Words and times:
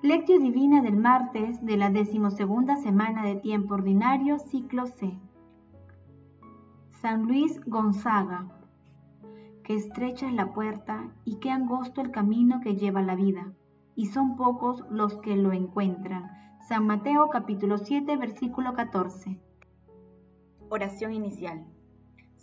Lectio 0.00 0.38
Divina 0.38 0.80
del 0.80 0.96
martes 0.96 1.60
de 1.66 1.76
la 1.76 1.90
decimosegunda 1.90 2.76
semana 2.76 3.24
de 3.24 3.34
tiempo 3.34 3.74
ordinario, 3.74 4.38
ciclo 4.38 4.86
C. 4.86 5.18
San 7.00 7.26
Luis 7.26 7.60
Gonzaga. 7.66 8.46
Que 9.64 9.74
estrecha 9.74 10.28
es 10.28 10.34
la 10.34 10.52
puerta 10.52 11.10
y 11.24 11.40
qué 11.40 11.50
angosto 11.50 12.00
el 12.00 12.12
camino 12.12 12.60
que 12.60 12.76
lleva 12.76 13.02
la 13.02 13.16
vida, 13.16 13.52
y 13.96 14.06
son 14.06 14.36
pocos 14.36 14.84
los 14.88 15.16
que 15.16 15.36
lo 15.36 15.52
encuentran. 15.52 16.30
San 16.68 16.86
Mateo 16.86 17.28
capítulo 17.28 17.76
7, 17.76 18.16
versículo 18.18 18.74
14. 18.74 19.40
Oración 20.68 21.12
inicial. 21.12 21.66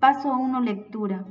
Paso 0.00 0.32
1. 0.32 0.60
Lectura. 0.60 1.26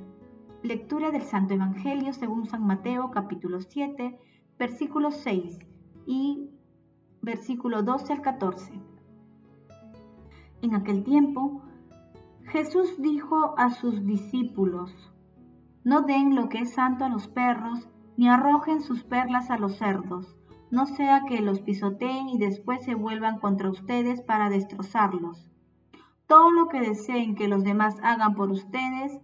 Lectura 0.61 1.09
del 1.09 1.21
Santo 1.21 1.53
Evangelio 1.53 2.11
según 2.11 2.47
San 2.47 2.67
Mateo 2.67 3.11
capítulo 3.11 3.61
7, 3.61 4.19
versículo 4.59 5.11
6 5.11 5.59
y 6.05 6.49
versículo 7.21 7.81
12 7.83 8.11
al 8.11 8.21
14. 8.21 8.73
En 10.63 10.75
aquel 10.75 11.05
tiempo, 11.05 11.61
Jesús 12.43 13.01
dijo 13.01 13.57
a 13.57 13.69
sus 13.69 14.05
discípulos, 14.05 15.13
No 15.85 16.01
den 16.01 16.35
lo 16.35 16.49
que 16.49 16.59
es 16.59 16.73
santo 16.73 17.05
a 17.05 17.09
los 17.09 17.29
perros, 17.29 17.87
ni 18.17 18.27
arrojen 18.27 18.81
sus 18.81 19.05
perlas 19.05 19.49
a 19.49 19.57
los 19.57 19.77
cerdos, 19.77 20.35
no 20.71 20.87
sea 20.87 21.23
que 21.25 21.39
los 21.39 21.61
pisoteen 21.61 22.27
y 22.27 22.37
después 22.37 22.83
se 22.83 22.95
vuelvan 22.95 23.39
contra 23.39 23.69
ustedes 23.69 24.21
para 24.21 24.49
destrozarlos. 24.49 25.49
Todo 26.27 26.51
lo 26.51 26.67
que 26.67 26.81
deseen 26.81 27.35
que 27.35 27.47
los 27.47 27.63
demás 27.63 27.97
hagan 28.03 28.35
por 28.35 28.51
ustedes, 28.51 29.21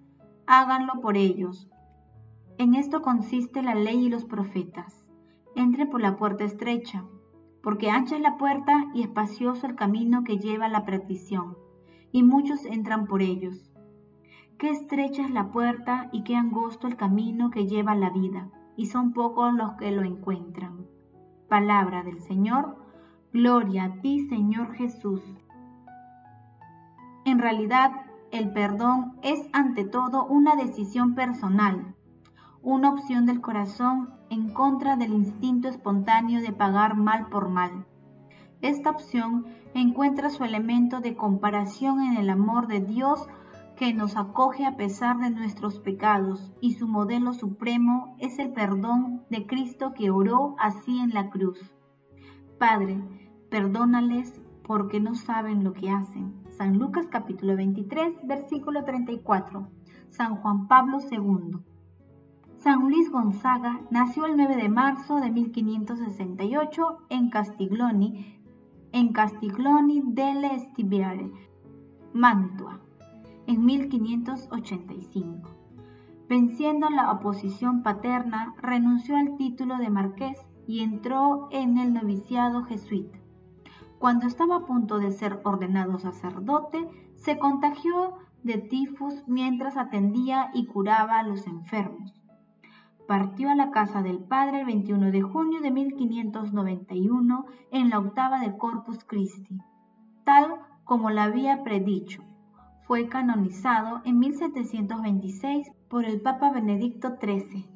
háganlo 0.47 1.01
por 1.01 1.17
ellos. 1.17 1.69
En 2.57 2.75
esto 2.75 3.01
consiste 3.01 3.61
la 3.61 3.75
ley 3.75 4.05
y 4.05 4.09
los 4.09 4.23
profetas. 4.23 5.05
Entre 5.55 5.85
por 5.85 6.01
la 6.01 6.15
puerta 6.15 6.45
estrecha, 6.45 7.03
porque 7.61 7.89
ancha 7.89 8.15
es 8.15 8.21
la 8.21 8.37
puerta 8.37 8.89
y 8.93 9.03
espacioso 9.03 9.67
el 9.67 9.75
camino 9.75 10.23
que 10.23 10.37
lleva 10.37 10.65
a 10.65 10.69
la 10.69 10.85
perdición, 10.85 11.57
y 12.11 12.23
muchos 12.23 12.65
entran 12.65 13.05
por 13.05 13.21
ellos. 13.21 13.71
Qué 14.57 14.69
estrecha 14.69 15.23
es 15.23 15.31
la 15.31 15.51
puerta 15.51 16.09
y 16.13 16.23
qué 16.23 16.35
angosto 16.35 16.87
el 16.87 16.95
camino 16.95 17.49
que 17.49 17.67
lleva 17.67 17.91
a 17.91 17.95
la 17.95 18.09
vida, 18.11 18.49
y 18.77 18.85
son 18.85 19.13
pocos 19.13 19.53
los 19.53 19.73
que 19.73 19.91
lo 19.91 20.03
encuentran. 20.03 20.87
Palabra 21.49 22.03
del 22.03 22.21
Señor, 22.21 22.77
gloria 23.33 23.83
a 23.83 24.01
ti 24.01 24.27
Señor 24.27 24.73
Jesús. 24.73 25.21
En 27.33 27.39
realidad, 27.39 27.89
el 28.31 28.51
perdón 28.51 29.17
es 29.23 29.49
ante 29.53 29.85
todo 29.85 30.23
una 30.23 30.55
decisión 30.55 31.15
personal, 31.15 31.95
una 32.61 32.91
opción 32.91 33.25
del 33.25 33.41
corazón 33.41 34.11
en 34.29 34.53
contra 34.53 34.97
del 34.97 35.13
instinto 35.13 35.67
espontáneo 35.67 36.41
de 36.41 36.51
pagar 36.51 36.95
mal 36.95 37.29
por 37.29 37.49
mal. 37.49 37.87
Esta 38.61 38.91
opción 38.91 39.47
encuentra 39.73 40.29
su 40.29 40.43
elemento 40.43 40.99
de 40.99 41.15
comparación 41.15 42.03
en 42.03 42.17
el 42.17 42.29
amor 42.29 42.67
de 42.67 42.81
Dios 42.81 43.27
que 43.77 43.95
nos 43.95 44.15
acoge 44.15 44.67
a 44.67 44.77
pesar 44.77 45.17
de 45.17 45.31
nuestros 45.31 45.79
pecados 45.79 46.53
y 46.61 46.73
su 46.75 46.87
modelo 46.87 47.33
supremo 47.33 48.15
es 48.19 48.37
el 48.37 48.53
perdón 48.53 49.23
de 49.31 49.47
Cristo 49.47 49.95
que 49.95 50.11
oró 50.11 50.55
así 50.59 50.99
en 50.99 51.15
la 51.15 51.31
cruz. 51.31 51.73
Padre, 52.59 53.01
perdónales 53.49 54.39
porque 54.63 54.99
no 54.99 55.15
saben 55.15 55.63
lo 55.63 55.73
que 55.73 55.89
hacen. 55.89 56.42
San 56.57 56.77
Lucas 56.77 57.07
capítulo 57.09 57.55
23, 57.55 58.27
versículo 58.27 58.83
34. 58.83 59.67
San 60.09 60.35
Juan 60.35 60.67
Pablo 60.67 60.99
II. 61.09 61.57
San 62.57 62.81
Luis 62.81 63.09
Gonzaga 63.11 63.81
nació 63.89 64.27
el 64.27 64.37
9 64.37 64.57
de 64.57 64.69
marzo 64.69 65.19
de 65.19 65.31
1568 65.31 66.99
en 67.09 67.31
Castiglioni, 67.31 68.39
en 68.91 69.13
Castiglioni 69.13 70.03
delle 70.05 70.59
Stiviere, 70.59 71.31
Mantua, 72.13 72.79
en 73.47 73.65
1585. 73.65 75.49
Venciendo 76.29 76.87
la 76.91 77.11
oposición 77.11 77.81
paterna, 77.81 78.53
renunció 78.61 79.17
al 79.17 79.37
título 79.37 79.77
de 79.77 79.89
marqués 79.89 80.37
y 80.67 80.81
entró 80.81 81.47
en 81.51 81.79
el 81.79 81.93
noviciado 81.95 82.63
jesuita. 82.63 83.22
Cuando 84.03 84.27
estaba 84.27 84.57
a 84.57 84.65
punto 84.65 84.99
de 84.99 85.13
ser 85.13 85.39
ordenado 85.45 85.97
sacerdote, 85.97 86.89
se 87.15 87.39
contagió 87.39 88.15
de 88.43 88.57
tifus 88.57 89.23
mientras 89.27 89.77
atendía 89.77 90.51
y 90.53 90.65
curaba 90.65 91.19
a 91.19 91.23
los 91.23 91.47
enfermos. 91.47 92.21
Partió 93.07 93.49
a 93.49 93.55
la 93.55 93.71
casa 93.71 94.03
del 94.03 94.19
Padre 94.19 94.59
el 94.59 94.65
21 94.65 95.09
de 95.09 95.21
junio 95.21 95.61
de 95.61 95.71
1591 95.71 97.45
en 97.71 97.89
la 97.89 97.99
octava 97.99 98.41
de 98.41 98.57
Corpus 98.57 99.05
Christi, 99.05 99.61
tal 100.25 100.53
como 100.83 101.09
lo 101.09 101.21
había 101.21 101.63
predicho. 101.63 102.25
Fue 102.81 103.07
canonizado 103.07 104.01
en 104.03 104.19
1726 104.19 105.71
por 105.87 106.03
el 106.03 106.19
Papa 106.19 106.51
Benedicto 106.51 107.15
XIII. 107.21 107.72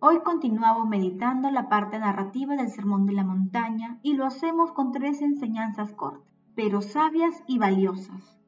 Hoy 0.00 0.20
continuamos 0.20 0.88
meditando 0.88 1.50
la 1.50 1.68
parte 1.68 1.98
narrativa 1.98 2.54
del 2.54 2.68
Sermón 2.68 3.04
de 3.04 3.14
la 3.14 3.24
Montaña 3.24 3.98
y 4.04 4.12
lo 4.12 4.26
hacemos 4.26 4.70
con 4.70 4.92
tres 4.92 5.20
enseñanzas 5.22 5.92
cortas, 5.92 6.32
pero 6.54 6.82
sabias 6.82 7.42
y 7.48 7.58
valiosas. 7.58 8.38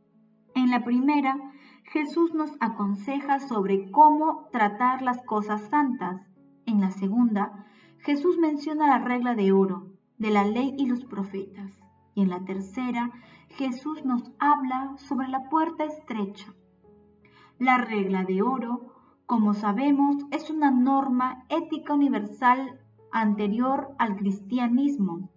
En 0.54 0.70
la 0.70 0.84
primera, 0.84 1.36
Jesús 1.82 2.34
nos 2.34 2.52
aconseja 2.60 3.40
sobre 3.40 3.90
cómo 3.90 4.46
tratar 4.52 5.02
las 5.02 5.22
cosas 5.24 5.62
santas. 5.70 6.24
En 6.66 6.80
la 6.80 6.92
segunda, 6.92 7.66
Jesús 7.98 8.38
menciona 8.38 8.86
la 8.86 8.98
regla 8.98 9.34
de 9.34 9.50
oro, 9.50 9.88
de 10.18 10.30
la 10.30 10.44
ley 10.44 10.76
y 10.78 10.86
los 10.86 11.04
profetas. 11.04 11.72
Y 12.14 12.22
en 12.22 12.30
la 12.30 12.44
tercera, 12.44 13.10
Jesús 13.48 14.04
nos 14.04 14.30
habla 14.38 14.94
sobre 14.98 15.26
la 15.26 15.48
puerta 15.48 15.82
estrecha. 15.82 16.54
La 17.58 17.76
regla 17.78 18.22
de 18.22 18.40
oro 18.40 18.89
como 19.30 19.54
sabemos, 19.54 20.16
es 20.32 20.50
una 20.50 20.72
norma 20.72 21.44
ética 21.50 21.94
universal 21.94 22.80
anterior 23.12 23.94
al 23.96 24.16
cristianismo. 24.16 25.30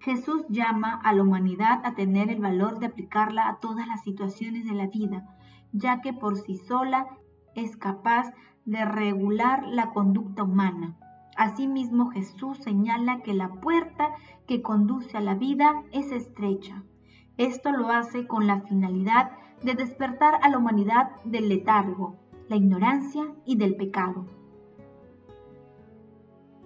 Jesús 0.00 0.44
llama 0.48 1.00
a 1.04 1.12
la 1.12 1.22
humanidad 1.22 1.82
a 1.84 1.94
tener 1.94 2.30
el 2.30 2.40
valor 2.40 2.80
de 2.80 2.86
aplicarla 2.86 3.48
a 3.48 3.60
todas 3.60 3.86
las 3.86 4.02
situaciones 4.02 4.64
de 4.64 4.72
la 4.72 4.88
vida, 4.88 5.24
ya 5.70 6.00
que 6.00 6.12
por 6.12 6.36
sí 6.36 6.56
sola 6.56 7.06
es 7.54 7.76
capaz 7.76 8.32
de 8.64 8.84
regular 8.86 9.64
la 9.68 9.92
conducta 9.92 10.42
humana. 10.42 10.96
Asimismo, 11.36 12.10
Jesús 12.10 12.58
señala 12.58 13.20
que 13.20 13.34
la 13.34 13.52
puerta 13.60 14.10
que 14.48 14.62
conduce 14.62 15.16
a 15.16 15.20
la 15.20 15.36
vida 15.36 15.84
es 15.92 16.10
estrecha. 16.10 16.82
Esto 17.36 17.70
lo 17.70 17.90
hace 17.90 18.26
con 18.26 18.48
la 18.48 18.62
finalidad 18.62 19.30
de 19.62 19.74
despertar 19.76 20.40
a 20.42 20.48
la 20.48 20.58
humanidad 20.58 21.12
del 21.24 21.48
letargo, 21.48 22.21
la 22.52 22.56
ignorancia 22.56 23.34
y 23.46 23.56
del 23.56 23.76
pecado. 23.76 24.26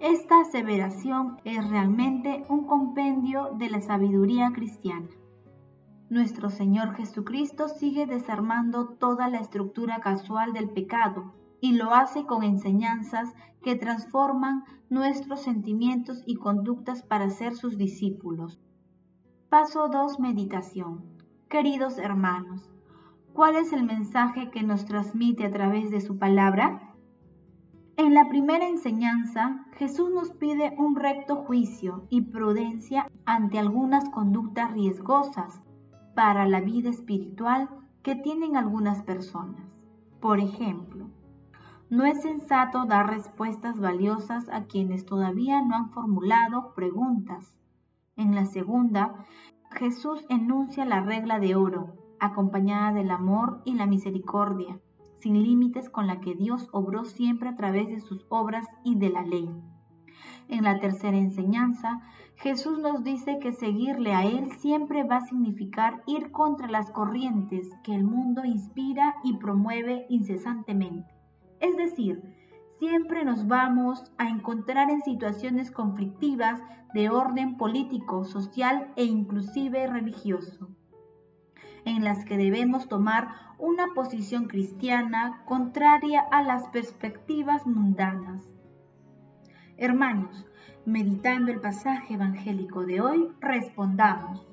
Esta 0.01 0.41
aseveración 0.41 1.37
es 1.45 1.65
realmente 1.69 2.43
un 2.49 2.67
compendio 2.67 3.51
de 3.57 3.69
la 3.69 3.79
sabiduría 3.79 4.51
cristiana. 4.51 5.07
Nuestro 6.09 6.49
Señor 6.49 6.93
Jesucristo 6.95 7.69
sigue 7.69 8.05
desarmando 8.05 8.97
toda 8.99 9.29
la 9.29 9.37
estructura 9.39 10.01
casual 10.01 10.51
del 10.51 10.69
pecado 10.71 11.33
y 11.61 11.71
lo 11.71 11.93
hace 11.93 12.25
con 12.25 12.43
enseñanzas 12.43 13.33
que 13.63 13.77
transforman 13.77 14.65
nuestros 14.89 15.41
sentimientos 15.41 16.21
y 16.25 16.35
conductas 16.35 17.01
para 17.01 17.29
ser 17.29 17.55
sus 17.55 17.77
discípulos. 17.77 18.59
Paso 19.47 19.87
2. 19.87 20.19
Meditación. 20.19 21.05
Queridos 21.47 21.97
hermanos, 21.97 22.69
¿Cuál 23.37 23.55
es 23.55 23.71
el 23.71 23.83
mensaje 23.83 24.49
que 24.49 24.63
nos 24.63 24.85
transmite 24.85 25.45
a 25.45 25.51
través 25.51 25.91
de 25.91 26.01
su 26.01 26.17
palabra? 26.17 26.95
En 27.95 28.15
la 28.15 28.27
primera 28.29 28.67
enseñanza, 28.67 29.63
Jesús 29.73 30.09
nos 30.09 30.31
pide 30.31 30.73
un 30.79 30.95
recto 30.95 31.35
juicio 31.35 32.07
y 32.09 32.21
prudencia 32.21 33.07
ante 33.27 33.59
algunas 33.59 34.09
conductas 34.09 34.71
riesgosas 34.71 35.61
para 36.15 36.47
la 36.47 36.61
vida 36.61 36.89
espiritual 36.89 37.69
que 38.01 38.15
tienen 38.15 38.57
algunas 38.57 39.03
personas. 39.03 39.69
Por 40.19 40.39
ejemplo, 40.39 41.05
no 41.91 42.05
es 42.05 42.23
sensato 42.23 42.85
dar 42.85 43.07
respuestas 43.07 43.79
valiosas 43.79 44.49
a 44.49 44.63
quienes 44.63 45.05
todavía 45.05 45.61
no 45.61 45.75
han 45.75 45.91
formulado 45.91 46.73
preguntas. 46.73 47.55
En 48.15 48.33
la 48.33 48.47
segunda, 48.47 49.13
Jesús 49.73 50.25
enuncia 50.27 50.85
la 50.85 51.01
regla 51.01 51.37
de 51.37 51.55
oro, 51.55 52.06
acompañada 52.19 52.93
del 52.93 53.11
amor 53.11 53.61
y 53.65 53.75
la 53.75 53.85
misericordia, 53.85 54.79
sin 55.19 55.41
límites 55.41 55.89
con 55.89 56.07
la 56.07 56.19
que 56.19 56.35
Dios 56.35 56.69
obró 56.71 57.05
siempre 57.05 57.49
a 57.49 57.55
través 57.55 57.87
de 57.87 57.99
sus 57.99 58.25
obras 58.29 58.67
y 58.83 58.95
de 58.95 59.09
la 59.09 59.23
ley. 59.23 59.49
En 60.47 60.63
la 60.63 60.79
tercera 60.79 61.17
enseñanza, 61.17 62.01
Jesús 62.35 62.79
nos 62.79 63.03
dice 63.03 63.39
que 63.39 63.51
seguirle 63.51 64.13
a 64.13 64.23
Él 64.23 64.51
siempre 64.51 65.03
va 65.03 65.17
a 65.17 65.25
significar 65.25 66.03
ir 66.05 66.31
contra 66.31 66.67
las 66.67 66.91
corrientes 66.91 67.69
que 67.83 67.95
el 67.95 68.03
mundo 68.03 68.45
inspira 68.45 69.15
y 69.23 69.37
promueve 69.37 70.05
incesantemente. 70.09 71.13
Es 71.59 71.75
decir, 71.75 72.21
siempre 72.79 73.25
nos 73.25 73.47
vamos 73.47 74.11
a 74.17 74.29
encontrar 74.29 74.91
en 74.91 75.01
situaciones 75.01 75.71
conflictivas 75.71 76.61
de 76.93 77.09
orden 77.09 77.57
político, 77.57 78.23
social 78.23 78.93
e 78.95 79.03
inclusive 79.03 79.87
religioso, 79.87 80.69
en 81.85 82.03
las 82.03 82.25
que 82.25 82.37
debemos 82.37 82.87
tomar 82.87 83.29
una 83.59 83.87
posición 83.95 84.45
cristiana 84.45 85.41
contraria 85.45 86.21
a 86.31 86.43
las 86.43 86.67
perspectivas 86.69 87.65
mundanas. 87.65 88.47
Hermanos, 89.77 90.45
meditando 90.85 91.51
el 91.51 91.59
pasaje 91.59 92.13
evangélico 92.13 92.85
de 92.85 93.01
hoy, 93.01 93.29
respondamos. 93.39 94.45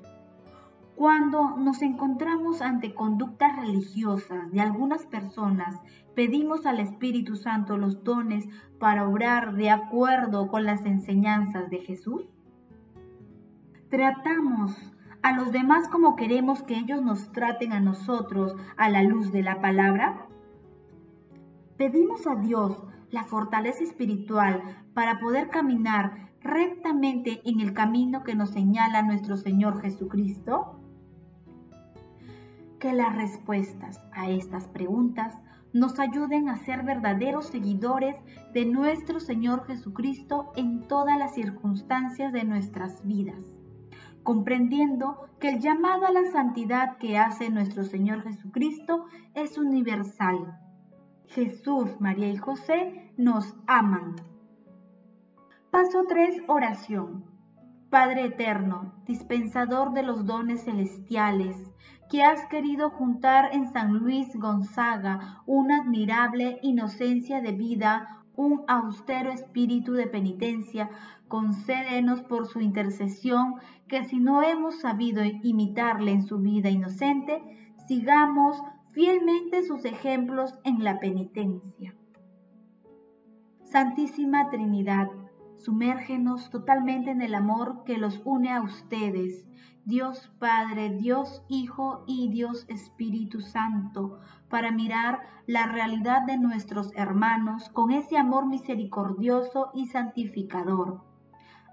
Cuando 0.95 1.57
nos 1.57 1.81
encontramos 1.81 2.61
ante 2.61 2.93
conductas 2.93 3.55
religiosas 3.57 4.51
de 4.51 4.61
algunas 4.61 5.05
personas, 5.05 5.81
pedimos 6.15 6.65
al 6.65 6.79
Espíritu 6.79 7.35
Santo 7.35 7.77
los 7.77 8.03
dones 8.03 8.47
para 8.79 9.07
obrar 9.07 9.55
de 9.55 9.69
acuerdo 9.71 10.47
con 10.47 10.63
las 10.63 10.85
enseñanzas 10.85 11.69
de 11.69 11.79
Jesús. 11.79 12.23
Tratamos 13.89 14.94
a 15.25 15.31
los 15.31 15.51
demás 15.51 15.87
como 15.87 16.15
queremos 16.15 16.61
que 16.61 16.77
ellos 16.77 17.01
nos 17.01 17.31
traten 17.31 17.73
a 17.73 17.79
nosotros 17.79 18.55
a 18.77 18.89
la 18.89 19.01
luz 19.01 19.31
de 19.31 19.41
la 19.41 19.59
palabra. 19.59 20.27
Pedimos 21.77 22.27
a 22.27 22.35
Dios 22.35 22.83
la 23.09 23.23
fortaleza 23.23 23.83
espiritual 23.83 24.61
para 24.93 25.19
poder 25.19 25.49
caminar 25.49 26.29
rectamente 26.41 27.41
en 27.43 27.59
el 27.59 27.73
camino 27.73 28.23
que 28.23 28.35
nos 28.35 28.51
señala 28.51 29.01
nuestro 29.01 29.35
Señor 29.35 29.81
Jesucristo 29.81 30.79
que 32.77 32.93
las 32.93 33.15
respuestas 33.15 33.99
a 34.13 34.29
estas 34.29 34.67
preguntas 34.67 35.39
nos 35.73 35.99
ayuden 35.99 36.49
a 36.49 36.57
ser 36.57 36.83
verdaderos 36.83 37.47
seguidores 37.47 38.15
de 38.53 38.65
nuestro 38.67 39.19
Señor 39.19 39.65
Jesucristo 39.65 40.51
en 40.55 40.87
todas 40.87 41.17
las 41.17 41.33
circunstancias 41.33 42.31
de 42.31 42.43
nuestras 42.43 43.03
vidas, 43.07 43.54
comprendiendo 44.25 45.29
que 45.39 45.49
el 45.49 45.61
llamado 45.61 46.05
a 46.05 46.11
la 46.11 46.25
santidad 46.25 46.97
que 46.97 47.17
hace 47.17 47.49
nuestro 47.49 47.85
Señor 47.85 48.23
Jesucristo 48.23 49.05
es 49.35 49.57
universal. 49.57 50.59
Jesús, 51.27 52.01
María 52.01 52.27
y 52.29 52.35
José 52.35 53.13
nos 53.17 53.55
aman. 53.67 54.15
Paso 55.71 56.05
3. 56.07 56.43
Oración. 56.47 57.25
Padre 57.89 58.25
eterno, 58.25 58.95
dispensador 59.05 59.93
de 59.93 60.01
los 60.01 60.25
dones 60.25 60.65
celestiales, 60.65 61.55
que 62.09 62.23
has 62.23 62.47
querido 62.47 62.89
juntar 62.89 63.53
en 63.53 63.71
San 63.71 63.93
Luis 63.93 64.35
Gonzaga 64.35 65.43
una 65.45 65.81
admirable 65.81 66.57
inocencia 66.63 67.41
de 67.41 67.51
vida, 67.51 68.24
un 68.37 68.63
austero 68.67 69.31
espíritu 69.31 69.93
de 69.93 70.07
penitencia, 70.07 70.89
concédenos 71.27 72.21
por 72.21 72.47
su 72.47 72.61
intercesión 72.61 73.55
que 73.87 74.03
si 74.03 74.19
no 74.19 74.43
hemos 74.43 74.79
sabido 74.79 75.23
imitarle 75.23 76.11
en 76.11 76.23
su 76.23 76.39
vida 76.39 76.69
inocente, 76.69 77.41
sigamos 77.87 78.61
fielmente 78.91 79.63
sus 79.63 79.85
ejemplos 79.85 80.53
en 80.63 80.83
la 80.83 80.99
penitencia. 80.99 81.95
Santísima 83.63 84.49
Trinidad, 84.49 85.09
sumérgenos 85.57 86.49
totalmente 86.49 87.11
en 87.11 87.21
el 87.21 87.35
amor 87.35 87.83
que 87.85 87.97
los 87.97 88.21
une 88.25 88.51
a 88.51 88.61
ustedes 88.61 89.45
Dios 89.85 90.31
Padre, 90.39 90.89
Dios 90.89 91.43
Hijo 91.47 92.03
y 92.07 92.29
Dios 92.29 92.65
Espíritu 92.69 93.41
Santo, 93.41 94.19
para 94.49 94.71
mirar 94.71 95.21
la 95.45 95.67
realidad 95.67 96.23
de 96.25 96.39
nuestros 96.39 96.91
hermanos 96.95 97.69
con 97.69 97.91
ese 97.91 98.17
amor 98.17 98.47
misericordioso 98.47 99.69
y 99.75 99.85
santificador. 99.85 101.03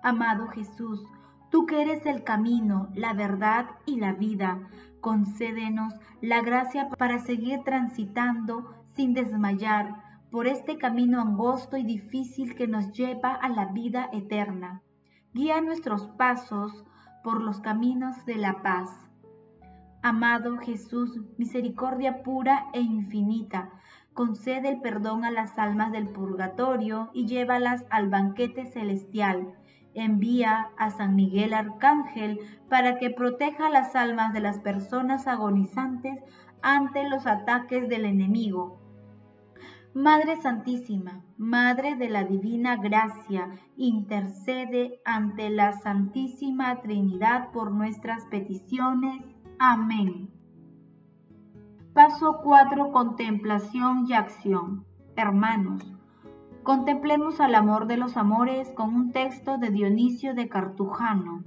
Amado 0.03 0.49
Jesús, 0.49 1.03
tú 1.51 1.65
que 1.65 1.81
eres 1.81 2.05
el 2.05 2.23
camino, 2.23 2.91
la 2.95 3.15
verdad 3.15 3.71
y 3.87 3.99
la 3.99 4.13
vida, 4.13 4.61
concédenos 5.01 5.95
la 6.21 6.43
gracia 6.43 6.91
para 6.91 7.19
seguir 7.19 7.63
transitando 7.65 8.75
sin 8.95 9.15
desmayar 9.15 10.12
por 10.33 10.47
este 10.47 10.79
camino 10.79 11.21
angosto 11.21 11.77
y 11.77 11.85
difícil 11.85 12.55
que 12.55 12.67
nos 12.67 12.91
lleva 12.93 13.35
a 13.35 13.51
la 13.51 13.67
vida 13.67 14.09
eterna. 14.15 14.81
Guía 15.35 15.61
nuestros 15.61 16.09
pasos, 16.17 16.87
por 17.23 17.43
los 17.43 17.61
caminos 17.61 18.25
de 18.25 18.37
la 18.37 18.63
paz. 18.63 18.89
Amado 20.03 20.57
Jesús, 20.57 21.21
misericordia 21.37 22.23
pura 22.23 22.69
e 22.73 22.81
infinita, 22.81 23.71
concede 24.15 24.71
el 24.71 24.81
perdón 24.81 25.27
a 25.27 25.31
las 25.31 25.59
almas 25.59 25.93
del 25.93 26.09
purgatorio 26.09 27.11
y 27.13 27.27
llévalas 27.27 27.85
al 27.91 28.09
banquete 28.09 28.65
celestial. 28.65 29.53
Envía 29.93 30.71
a 30.79 30.89
San 30.89 31.15
Miguel 31.15 31.53
Arcángel 31.53 32.41
para 32.71 32.99
que 32.99 33.11
proteja 33.11 33.69
las 33.69 33.95
almas 33.95 34.33
de 34.33 34.41
las 34.41 34.61
personas 34.61 35.27
agonizantes 35.27 36.19
ante 36.63 37.07
los 37.07 37.27
ataques 37.27 37.87
del 37.91 38.07
enemigo 38.07 38.83
Madre 39.95 40.41
Santísima, 40.41 41.23
Madre 41.37 41.97
de 41.97 42.09
la 42.09 42.25
Divina 42.25 42.77
Gracia, 42.77 43.51
intercede 43.77 45.03
ante 45.05 45.51
la 45.51 45.75
Santísima 45.75 46.81
Trinidad 46.81 47.51
por 47.53 47.73
nuestras 47.73 48.25
peticiones. 48.25 49.23
Amén. 49.59 50.31
Paso 51.93 52.39
4. 52.43 52.91
Contemplación 52.91 54.07
y 54.09 54.15
acción. 54.15 54.87
Hermanos, 55.15 55.93
contemplemos 56.63 57.39
al 57.41 57.55
amor 57.55 57.87
de 57.87 57.99
los 57.99 58.17
amores 58.17 58.71
con 58.71 58.95
un 58.95 59.13
texto 59.13 59.59
de 59.59 59.69
Dionisio 59.69 60.35
de 60.35 60.49
Cartujano. 60.49 61.45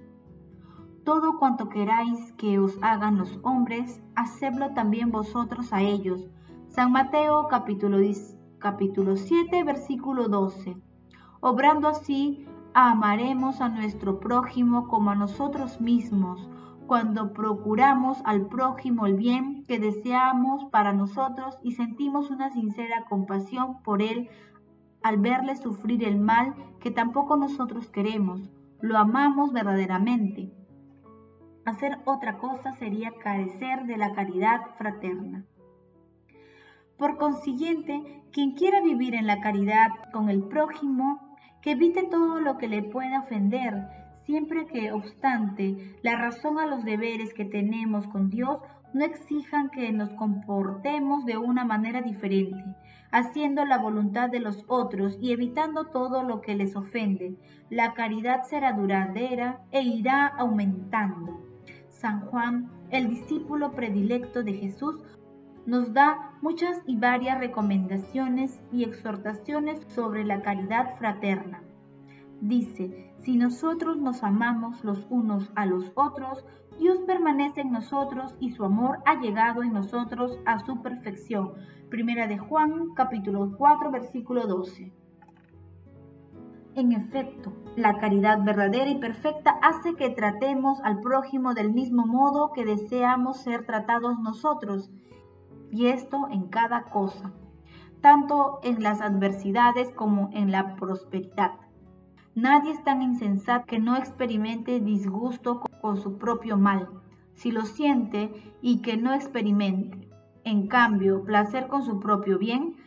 Todo 1.04 1.40
cuanto 1.40 1.68
queráis 1.70 2.32
que 2.34 2.60
os 2.60 2.78
hagan 2.84 3.18
los 3.18 3.40
hombres, 3.42 4.04
hacedlo 4.16 4.76
también 4.76 5.10
vosotros 5.10 5.74
a 5.74 5.82
ellos. 5.82 6.30
San 6.68 6.92
Mateo 6.92 7.48
capítulo 7.48 7.98
10 8.00 8.35
capítulo 8.66 9.16
7, 9.16 9.64
versículo 9.64 10.28
12. 10.28 10.76
Obrando 11.40 11.88
así, 11.88 12.48
amaremos 12.74 13.62
a 13.62 13.70
nuestro 13.70 14.20
prójimo 14.20 14.88
como 14.88 15.12
a 15.12 15.16
nosotros 15.16 15.80
mismos, 15.80 16.50
cuando 16.88 17.32
procuramos 17.32 18.24
al 18.26 18.48
prójimo 18.48 19.06
el 19.06 19.14
bien 19.18 19.66
que 19.68 19.78
deseamos 19.78 20.66
para 20.72 20.94
nosotros 20.94 21.60
y 21.62 21.74
sentimos 21.74 22.32
una 22.32 22.50
sincera 22.50 23.06
compasión 23.08 23.84
por 23.84 24.02
él 24.02 24.30
al 25.04 25.20
verle 25.20 25.56
sufrir 25.58 26.04
el 26.04 26.18
mal 26.18 26.56
que 26.80 26.90
tampoco 26.90 27.38
nosotros 27.38 27.92
queremos, 27.92 28.50
lo 28.82 28.98
amamos 28.98 29.54
verdaderamente. 29.54 30.52
Hacer 31.66 32.00
otra 32.06 32.40
cosa 32.40 32.74
sería 32.74 33.12
carecer 33.22 33.86
de 33.86 33.98
la 33.98 34.14
caridad 34.14 34.62
fraterna. 34.80 35.46
Por 36.98 37.18
consiguiente, 37.18 38.24
quien 38.32 38.52
quiera 38.52 38.82
vivir 38.82 39.16
en 39.16 39.28
la 39.28 39.42
caridad 39.42 39.90
con 40.14 40.30
el 40.30 40.44
prójimo, 40.44 41.38
que 41.62 41.72
evite 41.72 42.04
todo 42.04 42.40
lo 42.40 42.58
que 42.58 42.68
le 42.68 42.84
pueda 42.84 43.22
ofender, 43.22 43.88
siempre 44.26 44.66
que, 44.66 44.92
obstante, 44.92 45.98
la 46.04 46.16
razón 46.16 46.60
a 46.60 46.66
los 46.66 46.86
deberes 46.86 47.34
que 47.34 47.46
tenemos 47.46 48.08
con 48.08 48.30
Dios 48.30 48.60
no 48.94 49.04
exijan 49.04 49.70
que 49.72 49.92
nos 49.92 50.10
comportemos 50.12 51.26
de 51.26 51.38
una 51.38 51.66
manera 51.66 52.02
diferente, 52.02 52.64
haciendo 53.12 53.66
la 53.66 53.78
voluntad 53.78 54.30
de 54.30 54.40
los 54.40 54.64
otros 54.68 55.18
y 55.20 55.34
evitando 55.34 55.88
todo 55.88 56.24
lo 56.24 56.40
que 56.40 56.56
les 56.56 56.78
ofende. 56.78 57.36
La 57.70 57.94
caridad 57.94 58.44
será 58.44 58.72
duradera 58.72 59.60
e 59.72 59.82
irá 59.82 60.28
aumentando. 60.28 61.42
San 61.90 62.22
Juan, 62.28 62.70
el 62.90 63.10
discípulo 63.10 63.74
predilecto 63.74 64.44
de 64.44 64.54
Jesús, 64.54 65.02
nos 65.66 65.94
da 65.94 66.32
muchas 66.42 66.82
y 66.86 66.98
varias 66.98 67.40
recomendaciones 67.40 68.62
y 68.72 68.84
exhortaciones 68.84 69.82
sobre 69.88 70.24
la 70.24 70.42
caridad 70.42 70.98
fraterna. 70.98 71.62
Dice, 72.42 73.14
si 73.22 73.38
nosotros 73.38 73.98
nos 73.98 74.24
amamos 74.24 74.84
los 74.84 75.08
unos 75.10 75.52
a 75.56 75.66
los 75.66 75.92
otros, 75.96 76.46
Dios 76.78 77.00
permanece 77.08 77.62
en 77.62 77.72
nosotros 77.72 78.36
y 78.40 78.52
su 78.52 78.66
amor 78.66 79.00
ha 79.06 79.20
llegado 79.20 79.64
en 79.64 79.74
nosotros 79.74 80.38
a 80.46 80.60
su 80.60 80.82
perfección. 80.82 81.54
Primera 81.90 82.28
de 82.28 82.38
Juan, 82.38 82.94
capítulo 82.94 83.56
4, 83.58 83.92
versículo 83.92 84.46
12. 84.46 84.94
En 86.76 86.92
efecto, 86.92 87.54
la 87.78 87.98
caridad 88.00 88.44
verdadera 88.44 88.90
y 88.90 89.00
perfecta 89.00 89.58
hace 89.62 89.96
que 89.96 90.10
tratemos 90.10 90.82
al 90.84 91.00
prójimo 91.00 91.54
del 91.54 91.72
mismo 91.72 92.06
modo 92.06 92.52
que 92.52 92.66
deseamos 92.66 93.42
ser 93.42 93.66
tratados 93.66 94.20
nosotros, 94.20 94.92
y 95.76 95.88
esto 95.88 96.28
en 96.32 96.48
cada 96.48 96.84
cosa, 96.84 97.34
tanto 98.00 98.60
en 98.64 98.82
las 98.82 99.02
adversidades 99.02 99.90
como 99.92 100.30
en 100.32 100.50
la 100.50 100.78
prosperidad. 100.78 101.52
Nadie 102.34 102.72
es 102.72 102.84
tan 102.84 103.02
insensato 103.02 103.66
que 103.66 103.80
no 103.80 103.98
experimente 103.98 104.80
disgusto 104.80 105.62
con 105.82 105.98
su 105.98 106.18
propio 106.18 106.56
mal, 106.56 106.88
si 107.34 107.52
lo 107.52 107.66
siente 107.66 108.32
y 108.62 108.82
que 108.82 108.96
no 108.96 109.14
experimente, 109.14 110.10
en 110.46 110.68
cambio, 110.68 111.24
placer 111.26 111.68
con 111.68 111.84
su 111.84 112.00
propio 112.00 112.40
bien, 112.40 112.78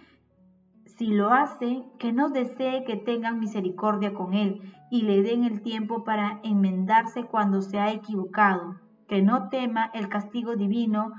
si 0.85 1.09
lo 1.09 1.31
hace, 1.31 1.83
que 1.99 2.13
no 2.13 2.31
desee 2.31 2.85
que 2.85 2.97
tengan 2.97 3.39
misericordia 3.39 4.15
con 4.15 4.33
él 4.33 4.63
y 4.91 5.03
le 5.03 5.23
den 5.23 5.45
el 5.45 5.61
tiempo 5.61 6.05
para 6.05 6.41
enmendarse 6.43 7.25
cuando 7.25 7.61
se 7.61 7.79
ha 7.79 7.93
equivocado, 7.93 8.77
que 9.07 9.21
no 9.21 9.51
tema 9.51 9.91
el 9.93 10.09
castigo 10.09 10.57
divino 10.57 11.13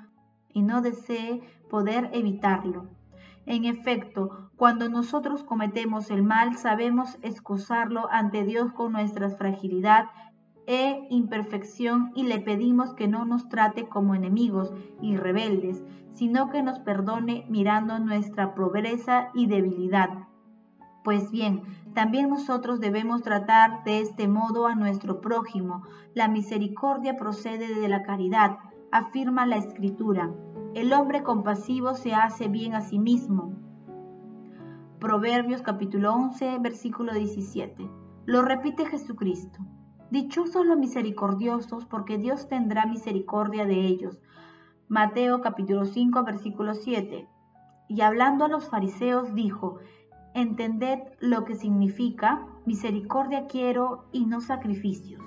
y 0.53 0.61
no 0.63 0.81
desee 0.81 1.41
poder 1.69 2.09
evitarlo. 2.13 2.87
En 3.45 3.65
efecto, 3.65 4.51
cuando 4.57 4.89
nosotros 4.89 5.43
cometemos 5.43 6.11
el 6.11 6.23
mal, 6.23 6.57
sabemos 6.57 7.17
excusarlo 7.21 8.07
ante 8.11 8.43
Dios 8.43 8.71
con 8.73 8.91
nuestra 8.91 9.29
fragilidad 9.29 10.05
e 10.67 11.07
imperfección 11.09 12.11
y 12.13 12.23
le 12.23 12.39
pedimos 12.39 12.93
que 12.93 13.07
no 13.07 13.25
nos 13.25 13.49
trate 13.49 13.87
como 13.87 14.13
enemigos 14.13 14.71
y 15.01 15.17
rebeldes, 15.17 15.83
sino 16.13 16.49
que 16.49 16.61
nos 16.61 16.79
perdone 16.79 17.45
mirando 17.49 17.97
nuestra 17.97 18.53
pobreza 18.53 19.29
y 19.33 19.47
debilidad. 19.47 20.09
Pues 21.03 21.31
bien, 21.31 21.63
también 21.95 22.29
nosotros 22.29 22.79
debemos 22.79 23.23
tratar 23.23 23.83
de 23.83 24.01
este 24.01 24.27
modo 24.27 24.67
a 24.67 24.75
nuestro 24.75 25.21
prójimo. 25.21 25.81
La 26.13 26.27
misericordia 26.27 27.17
procede 27.17 27.73
de 27.73 27.87
la 27.87 28.03
caridad, 28.03 28.57
afirma 28.91 29.47
la 29.47 29.55
Escritura. 29.55 30.29
El 30.75 30.93
hombre 30.93 31.23
compasivo 31.23 31.95
se 31.95 32.13
hace 32.13 32.47
bien 32.47 32.75
a 32.75 32.81
sí 32.81 32.99
mismo. 32.99 33.53
Proverbios 34.99 35.63
capítulo 35.63 36.13
11, 36.13 36.59
versículo 36.59 37.11
17. 37.15 37.89
Lo 38.27 38.43
repite 38.43 38.85
Jesucristo. 38.85 39.65
Dichosos 40.11 40.67
los 40.67 40.77
misericordiosos, 40.77 41.85
porque 41.85 42.19
Dios 42.19 42.47
tendrá 42.49 42.85
misericordia 42.85 43.65
de 43.65 43.79
ellos. 43.79 44.21
Mateo 44.87 45.41
capítulo 45.41 45.85
5 45.85 46.23
versículo 46.23 46.75
7. 46.75 47.27
Y 47.87 48.01
hablando 48.01 48.45
a 48.45 48.49
los 48.49 48.69
fariseos 48.69 49.33
dijo, 49.33 49.79
entended 50.35 50.99
lo 51.19 51.45
que 51.45 51.55
significa 51.55 52.45
misericordia 52.67 53.47
quiero 53.47 54.05
y 54.11 54.27
no 54.27 54.39
sacrificios. 54.39 55.23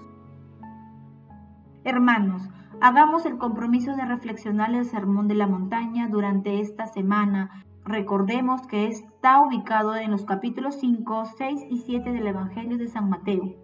Hermanos, 1.84 2.42
hagamos 2.80 3.26
el 3.26 3.38
compromiso 3.38 3.94
de 3.96 4.04
reflexionar 4.04 4.74
el 4.74 4.84
sermón 4.84 5.28
de 5.28 5.34
la 5.34 5.46
montaña 5.46 6.08
durante 6.08 6.60
esta 6.60 6.86
semana. 6.86 7.64
Recordemos 7.84 8.66
que 8.66 8.86
está 8.86 9.40
ubicado 9.40 9.96
en 9.96 10.10
los 10.10 10.24
capítulos 10.24 10.76
5, 10.80 11.24
6 11.36 11.60
y 11.70 11.78
7 11.78 12.12
del 12.12 12.26
Evangelio 12.26 12.78
de 12.78 12.88
San 12.88 13.08
Mateo. 13.08 13.54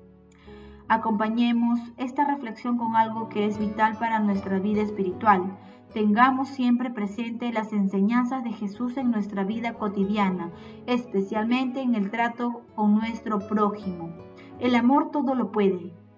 Acompañemos 0.88 1.78
esta 1.96 2.24
reflexión 2.24 2.78
con 2.78 2.96
algo 2.96 3.28
que 3.28 3.46
es 3.46 3.58
vital 3.58 3.96
para 3.98 4.20
nuestra 4.20 4.58
vida 4.58 4.82
espiritual 4.82 5.56
Tengamos 5.92 6.50
siempre 6.50 6.90
presente 6.90 7.50
las 7.50 7.72
enseñanzas 7.72 8.44
de 8.44 8.52
Jesús 8.52 8.98
en 8.98 9.10
nuestra 9.10 9.42
vida 9.44 9.72
cotidiana, 9.72 10.50
especialmente 10.86 11.80
en 11.80 11.94
el 11.94 12.10
trato 12.10 12.62
con 12.74 12.94
nuestro 12.94 13.38
prójimo. 13.38 14.10
El 14.60 14.74
amor 14.74 15.10
todo 15.10 15.34
lo 15.34 15.50
puede. 15.50 15.94